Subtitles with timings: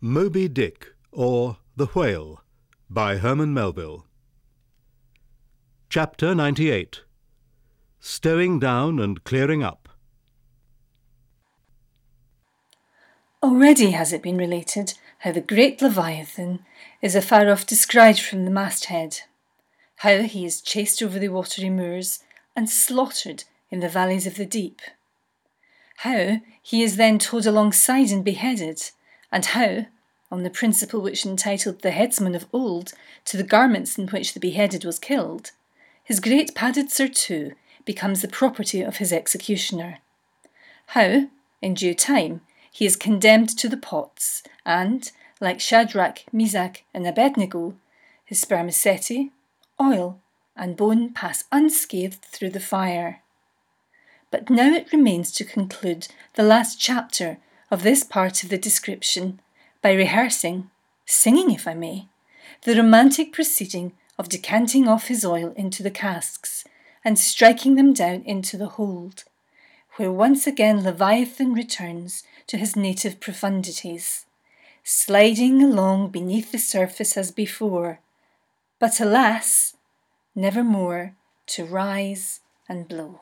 [0.00, 2.40] Moby Dick or The Whale
[2.88, 4.06] by Herman Melville.
[5.90, 7.02] Chapter 98
[7.98, 9.88] Stowing Down and Clearing Up.
[13.42, 16.64] Already has it been related how the great Leviathan
[17.02, 19.22] is afar off descried from the masthead,
[19.96, 22.20] how he is chased over the watery moors
[22.54, 24.80] and slaughtered in the valleys of the deep,
[25.96, 28.92] how he is then towed alongside and beheaded
[29.30, 29.86] and how,
[30.30, 32.92] on the principle which entitled the headsman of old
[33.24, 35.52] to the garments in which the beheaded was killed,
[36.02, 37.52] his great padded surtout
[37.84, 39.98] becomes the property of his executioner.
[40.88, 41.28] How,
[41.60, 47.74] in due time, he is condemned to the pots, and, like Shadrach, Meshach, and Abednego,
[48.24, 49.32] his spermaceti,
[49.80, 50.20] oil,
[50.56, 53.22] and bone pass unscathed through the fire.
[54.30, 57.38] But now it remains to conclude the last chapter
[57.70, 59.40] of this part of the description
[59.82, 60.70] by rehearsing,
[61.06, 62.08] singing if I may,
[62.64, 66.64] the romantic proceeding of decanting off his oil into the casks
[67.04, 69.24] and striking them down into the hold,
[69.96, 74.24] where once again Leviathan returns to his native profundities,
[74.82, 78.00] sliding along beneath the surface as before,
[78.78, 79.76] but alas,
[80.34, 81.14] never more
[81.46, 83.20] to rise and blow.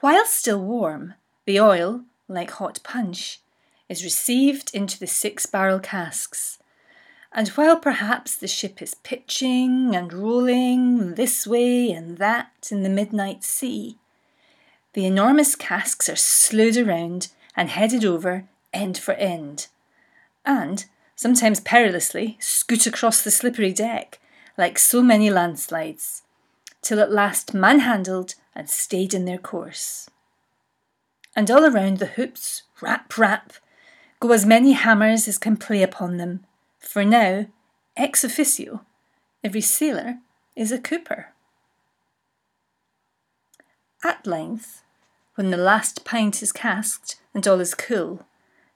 [0.00, 1.14] While still warm,
[1.46, 3.40] the oil, like hot punch,
[3.88, 6.58] is received into the six barrel casks.
[7.32, 12.90] And while perhaps the ship is pitching and rolling this way and that in the
[12.90, 13.98] midnight sea,
[14.92, 19.68] the enormous casks are slewed around and headed over end for end,
[20.44, 24.18] and, sometimes perilously, scoot across the slippery deck
[24.58, 26.22] like so many landslides,
[26.82, 30.10] till at last manhandled and stayed in their course.
[31.34, 33.54] And all around the hoops, rap, rap,
[34.20, 36.44] go as many hammers as can play upon them,
[36.78, 37.46] for now,
[37.96, 38.84] ex officio,
[39.42, 40.18] every sailor
[40.54, 41.28] is a cooper.
[44.04, 44.82] At length,
[45.36, 48.26] when the last pint is casked and all is cool,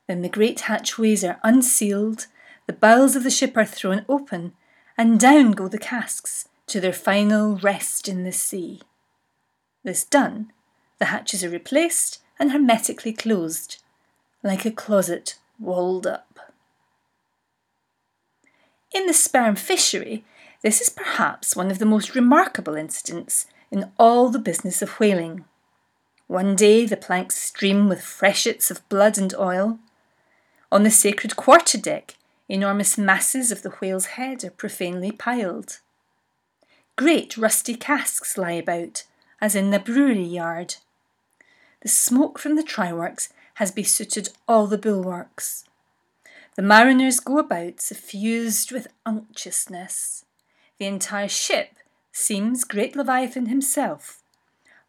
[0.07, 2.27] then the great hatchways are unsealed,
[2.67, 4.55] the bowels of the ship are thrown open,
[4.97, 8.81] and down go the casks to their final rest in the sea.
[9.85, 10.53] This done,
[10.99, 13.79] the hatches are replaced and hermetically closed,
[14.43, 16.39] like a closet walled up.
[18.95, 20.25] In the sperm fishery,
[20.63, 25.45] this is perhaps one of the most remarkable incidents in all the business of whaling.
[26.29, 29.79] One day the planks stream with freshets of blood and oil.
[30.73, 32.17] On the sacred quarterdeck,
[32.49, 35.79] enormous masses of the whale's head are profanely piled.
[36.97, 39.05] Great rusty casks lie about,
[39.41, 40.77] as in the brewery yard.
[41.87, 45.63] The smoke from the tryworks has besooted all the bulwarks.
[46.57, 50.25] The mariners go about suffused with unctuousness.
[50.79, 51.77] The entire ship
[52.11, 54.21] seems great Leviathan himself,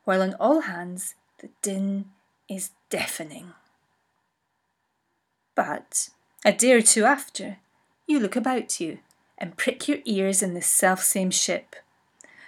[0.05, 2.05] while on all hands the din
[2.49, 3.53] is deafening.
[5.53, 6.09] But
[6.43, 7.57] a day or two after,
[8.07, 8.97] you look about you
[9.37, 11.75] and prick your ears in this self-same ship,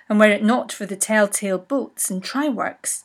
[0.09, 3.03] and were it not for the telltale boats and tryworks,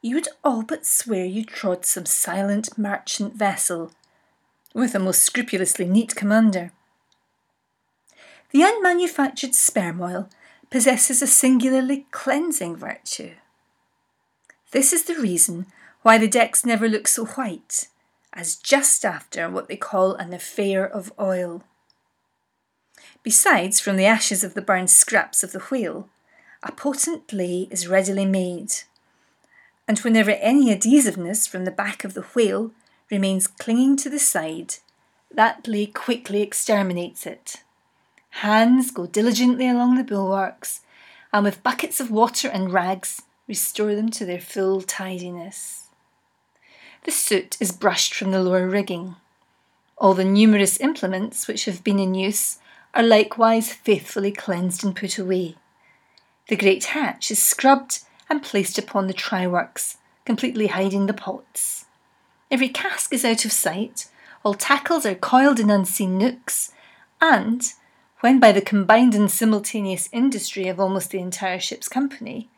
[0.00, 3.92] you would all but swear you trod some silent merchant vessel,
[4.74, 6.72] with a most scrupulously neat commander.
[8.50, 10.28] The unmanufactured sperm oil
[10.70, 13.32] possesses a singularly cleansing virtue.
[14.70, 15.66] This is the reason
[16.02, 17.88] why the decks never look so white,
[18.32, 21.64] as just after what they call an affair of oil.
[23.22, 26.08] Besides, from the ashes of the burned scraps of the wheel,
[26.62, 28.72] a potent ley is readily made,
[29.88, 32.70] and whenever any adhesiveness from the back of the whale
[33.10, 34.74] remains clinging to the side,
[35.34, 37.62] that ley quickly exterminates it.
[38.30, 40.82] Hands go diligently along the bulwarks,
[41.32, 45.86] and with buckets of water and rags restore them to their full tidiness.
[47.04, 49.16] The soot is brushed from the lower rigging.
[49.96, 52.58] All the numerous implements which have been in use
[52.92, 55.56] are likewise faithfully cleansed and put away.
[56.48, 58.00] The great hatch is scrubbed
[58.30, 61.86] and placed upon the tryworks, completely hiding the pots.
[62.50, 64.08] Every cask is out of sight,
[64.44, 66.72] all tackles are coiled in unseen nooks,
[67.20, 67.72] and,
[68.20, 72.48] when by the combined and simultaneous industry of almost the entire ship's company,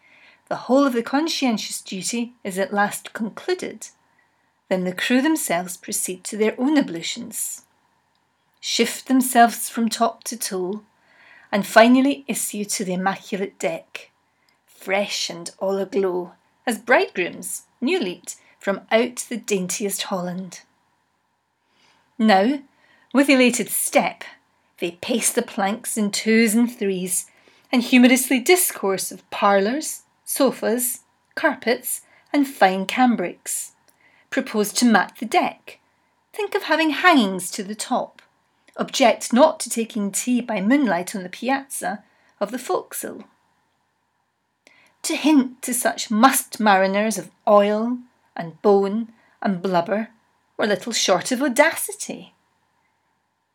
[0.49, 3.89] the whole of the conscientious duty is at last concluded,
[4.69, 7.63] then the crew themselves proceed to their own ablutions,
[8.61, 10.83] shift themselves from top to toe,
[11.53, 14.11] and finally issue to the immaculate deck
[14.81, 16.33] fresh and all aglow,
[16.67, 20.63] as bridegrooms, new leaped from out the daintiest Holland.
[22.19, 22.61] Now,
[23.13, 24.25] with elated step,
[24.79, 27.27] they pace the planks in twos and threes,
[27.71, 31.01] and humorously discourse of parlours, sofas,
[31.35, 32.01] carpets,
[32.33, 33.73] and fine cambrics.
[34.31, 35.79] Propose to mat the deck.
[36.33, 38.23] Think of having hangings to the top.
[38.77, 42.03] Object not to taking tea by moonlight on the piazza
[42.41, 43.25] of the forecastle.
[45.03, 47.99] To hint to such must mariners of oil
[48.37, 49.13] and bone
[49.43, 50.09] and blubber
[50.57, 52.35] were little short of audacity.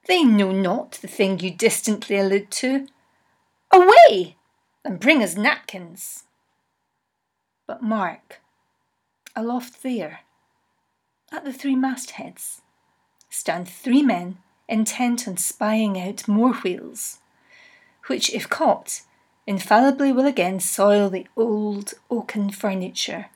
[0.08, 2.88] They know not the thing you distantly allude to.
[3.72, 4.36] Away!
[4.84, 6.24] And bring us napkins.
[7.68, 8.42] But mark,
[9.36, 10.22] aloft there,
[11.32, 12.62] at the three mastheads,
[13.30, 14.38] stand three men
[14.68, 17.20] intent on spying out more wheels,
[18.06, 19.02] which, if caught,
[19.48, 23.28] infallibly will again soil the old oaken furniture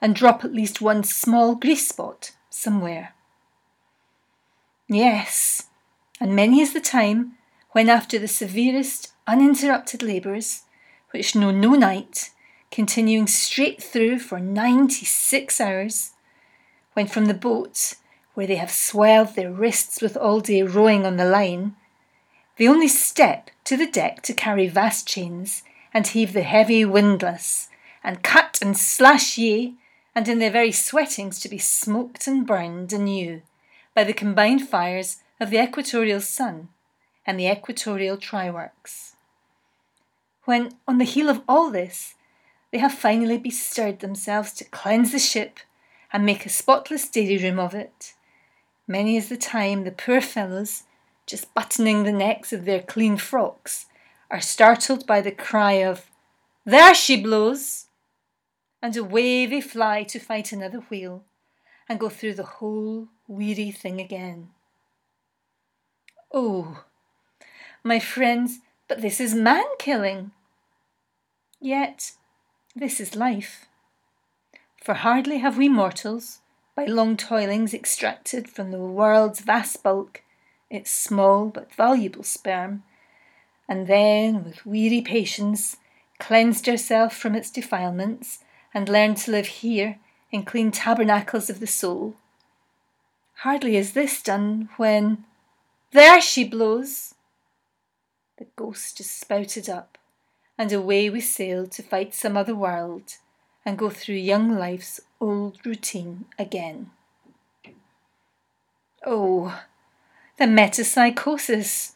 [0.00, 3.14] and drop at least one small grease spot somewhere.
[4.88, 5.68] Yes,
[6.20, 7.34] and many is the time
[7.72, 10.62] when, after the severest uninterrupted labours,
[11.10, 12.30] which know no night,
[12.70, 16.10] continuing straight through for ninety six hours,
[16.92, 17.94] when from the boat,
[18.34, 21.76] where they have swelled their wrists with all day rowing on the line,
[22.56, 25.62] they only step to the deck to carry vast chains
[25.92, 27.68] and heave the heavy windlass,
[28.02, 29.74] and cut and slash ye,
[30.14, 33.42] and in their very sweatings to be smoked and burned anew
[33.94, 36.68] by the combined fires of the equatorial sun
[37.26, 39.12] and the equatorial tryworks.
[40.44, 42.14] When, on the heel of all this,
[42.70, 45.60] they have finally bestirred themselves to cleanse the ship
[46.12, 48.14] and make a spotless dairy room of it,
[48.86, 50.84] many is the time the poor fellows,
[51.26, 53.86] just buttoning the necks of their clean frocks,
[54.30, 56.10] are startled by the cry of,
[56.64, 57.86] There she blows!
[58.82, 61.24] And away they fly to fight another wheel
[61.88, 64.50] and go through the whole weary thing again.
[66.32, 66.84] Oh,
[67.82, 70.32] my friends, but this is man killing.
[71.60, 72.12] Yet,
[72.74, 73.66] this is life.
[74.82, 76.40] For hardly have we mortals,
[76.74, 80.23] by long toilings, extracted from the world's vast bulk
[80.74, 82.82] its small but valuable sperm,
[83.68, 85.76] and then, with weary patience,
[86.18, 88.40] cleansed herself from its defilements,
[88.74, 89.98] and learned to live here
[90.32, 92.16] in clean tabernacles of the soul.
[93.38, 95.24] Hardly is this done when
[95.92, 97.14] there she blows!
[98.38, 99.96] The ghost is spouted up,
[100.58, 103.16] and away we sail to fight some other world
[103.64, 106.90] and go through young life's old routine again.
[109.06, 109.60] Oh,
[110.36, 111.92] the metempsychosis!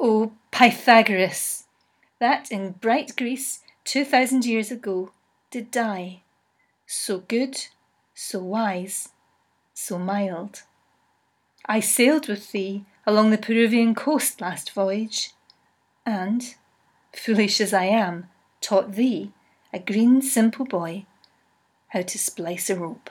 [0.00, 1.64] Oh, Pythagoras,
[2.18, 5.12] that in bright Greece two thousand years ago
[5.50, 6.22] did die,
[6.86, 7.66] so good,
[8.14, 9.10] so wise,
[9.74, 10.62] so mild.
[11.66, 15.30] I sailed with thee along the Peruvian coast last voyage,
[16.04, 16.54] and,
[17.14, 18.28] foolish as I am,
[18.60, 19.32] taught thee,
[19.72, 21.06] a green simple boy,
[21.88, 23.10] how to splice a rope.